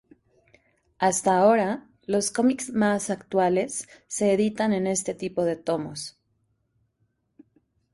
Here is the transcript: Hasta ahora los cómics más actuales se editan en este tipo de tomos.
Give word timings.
Hasta 0.97 1.37
ahora 1.37 1.87
los 2.07 2.31
cómics 2.31 2.71
más 2.71 3.11
actuales 3.11 3.87
se 4.07 4.33
editan 4.33 4.73
en 4.73 4.87
este 4.87 5.13
tipo 5.13 5.45
de 5.45 5.57
tomos. 5.57 6.17